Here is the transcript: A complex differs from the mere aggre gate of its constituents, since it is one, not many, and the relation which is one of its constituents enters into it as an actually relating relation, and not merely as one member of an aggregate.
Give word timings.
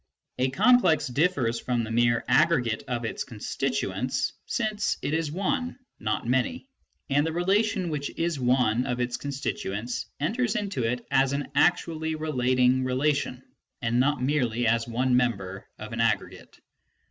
A 0.39 0.49
complex 0.49 1.05
differs 1.05 1.59
from 1.59 1.83
the 1.83 1.91
mere 1.91 2.23
aggre 2.27 2.63
gate 2.63 2.81
of 2.87 3.05
its 3.05 3.23
constituents, 3.23 4.33
since 4.47 4.97
it 5.03 5.13
is 5.13 5.31
one, 5.31 5.77
not 5.99 6.25
many, 6.27 6.67
and 7.11 7.23
the 7.23 7.31
relation 7.31 7.89
which 7.91 8.09
is 8.17 8.39
one 8.39 8.87
of 8.87 8.99
its 8.99 9.15
constituents 9.17 10.07
enters 10.19 10.55
into 10.55 10.81
it 10.85 11.05
as 11.11 11.33
an 11.33 11.49
actually 11.53 12.15
relating 12.15 12.83
relation, 12.83 13.43
and 13.83 13.99
not 13.99 14.23
merely 14.23 14.65
as 14.65 14.87
one 14.87 15.15
member 15.15 15.69
of 15.77 15.93
an 15.93 16.01
aggregate. 16.01 16.59